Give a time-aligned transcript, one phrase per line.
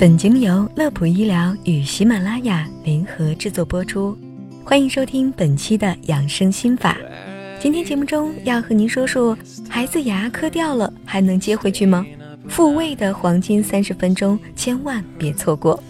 [0.00, 4.16] 本节目由乐普医疗与喜马拉雅联合制作播出，
[4.62, 6.96] 欢迎收听本期的养生心法。
[7.58, 9.36] 今天节目中要和您说说，
[9.68, 12.06] 孩子牙磕掉了还能接回去吗？
[12.48, 15.82] 复位的黄金三十分钟，千万别错过。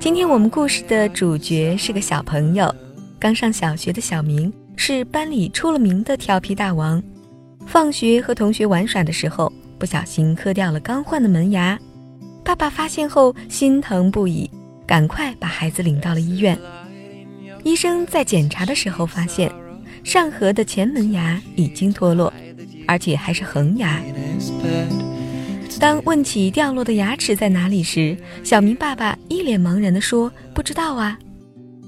[0.00, 2.74] 今天我们故事的主角是个小朋友，
[3.16, 7.00] 刚上小学的小明是班里出了名的调皮大王。
[7.64, 9.52] 放学和同学玩耍的时候。
[9.78, 11.78] 不小心磕掉了刚换的门牙，
[12.44, 14.50] 爸爸发现后心疼不已，
[14.86, 16.58] 赶快把孩子领到了医院。
[17.62, 19.52] 医生在检查的时候发现，
[20.04, 22.32] 上颌的前门牙已经脱落，
[22.86, 24.00] 而且还是恒牙。
[25.78, 31.18] 当问起掉落的牙齿在哪里时，小明爸爸一脸茫然地说：“不知道啊。”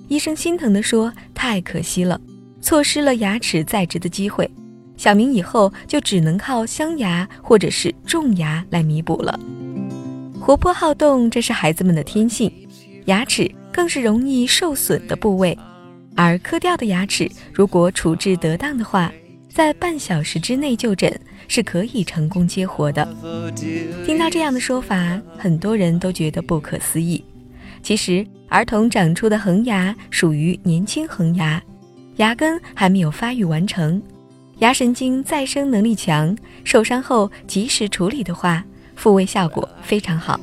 [0.08, 2.20] 医生心疼地说：“太可惜了，
[2.60, 4.50] 错失了牙齿再植的机会。”
[4.98, 9.38] 小明以后就只能靠镶牙或者是种牙来弥补了。
[10.38, 12.52] 活泼好动，这是孩子们的天性，
[13.06, 15.56] 牙齿更是容易受损的部位。
[16.16, 19.12] 而磕掉的牙齿，如果处置得当的话，
[19.48, 23.06] 在半小时之内就诊是可以成功接活的。
[24.04, 27.24] 听到这样的说法，很多人都觉得不可思议。
[27.84, 31.62] 其实，儿童长出的恒牙属于年轻恒牙，
[32.16, 34.02] 牙根还没有发育完成。
[34.58, 38.64] 牙神经再生能力强，受伤后及时处理的话，
[38.96, 40.40] 复位效果非常好。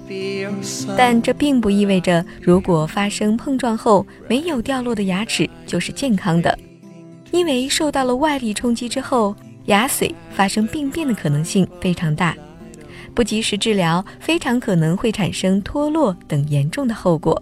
[0.98, 6.58] 但这并不意味着，如果发生碰撞后没有掉落的牙齿就是健康的，
[7.32, 12.34] 因为受到了外力冲击之后，牙髓发生病变的可能性非常大，
[13.14, 17.42] 不及时治疗，非常可能会产生脱落等严重的后果。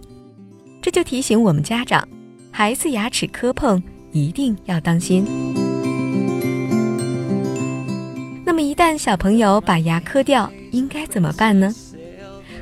[0.81, 2.07] 这就提醒我们家长，
[2.49, 5.23] 孩子牙齿磕碰一定要当心。
[8.53, 11.73] 那么一旦小朋友把牙磕掉，应该怎么办呢？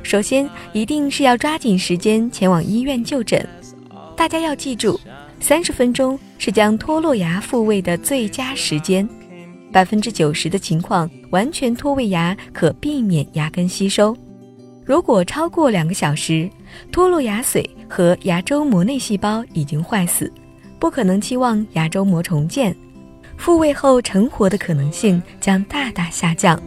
[0.04, 3.46] 首先，一定是要抓紧时间前往医院就诊。
[4.16, 4.98] 大家要记住，
[5.42, 9.06] 三十分钟是将脱落牙复位的最佳时间。
[9.70, 14.16] 百分之九十的情况，完全脱位牙可避免牙根吸收。
[14.86, 16.50] 如果超过两个小时，
[16.90, 20.32] 脱落牙髓和牙周膜内细胞已经坏死，
[20.80, 22.74] 不可能期望牙周膜重建。
[23.42, 26.62] 复位后成活的可能性将大大下降，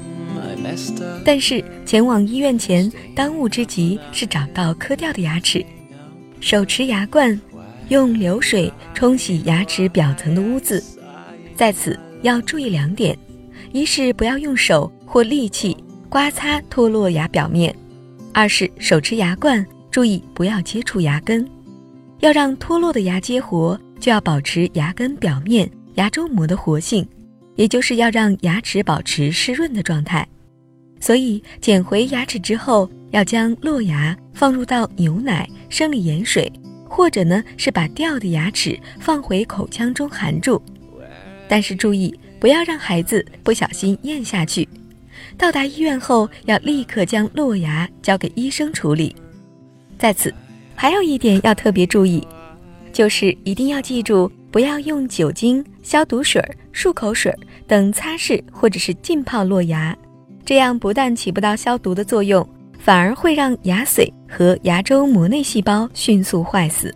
[1.24, 5.64] 但是前往医院前，当务之急是找到磕掉的牙齿。
[6.40, 7.40] 手持牙冠，
[7.90, 10.82] 用流水冲洗牙齿表层的污渍。
[11.54, 13.16] 在此要注意两点：
[13.70, 15.76] 一是不要用手或利器
[16.08, 17.72] 刮擦脱落牙表面；
[18.32, 21.48] 二是手持牙冠，注意不要接触牙根。
[22.18, 25.70] 要让脱落的牙接活，就要保持牙根表面。
[25.94, 27.06] 牙周膜的活性，
[27.56, 30.26] 也就是要让牙齿保持湿润的状态。
[31.00, 36.50] 所以捡回牙齿之后，要将落牙放入到牛奶、生理盐水，
[36.88, 40.60] 或者呢是把掉的牙齿放回口腔中含住。
[41.46, 44.66] 但是注意，不要让孩子不小心咽下去。
[45.36, 49.14] 到达医院后，要立刻将落牙交给医生处理。
[49.98, 50.32] 在此，
[50.74, 52.26] 还有一点要特别注意，
[52.92, 54.30] 就是一定要记住。
[54.54, 56.40] 不要用酒精、消毒水、
[56.72, 57.34] 漱口水
[57.66, 59.98] 等擦拭或者是浸泡落牙，
[60.46, 62.48] 这样不但起不到消毒的作用，
[62.78, 66.94] 反而会让牙髓和牙周膜内细胞迅速坏死。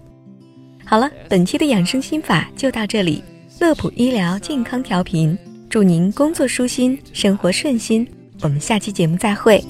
[0.85, 3.25] 好了，本期的养生心法就到这里。
[3.59, 5.37] 乐普医疗健康调频，
[5.69, 8.07] 祝您工作舒心，生活顺心。
[8.41, 9.61] 我们下期节目再会。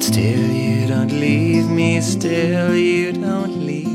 [0.00, 3.93] Still you don't leave me, still you don't leave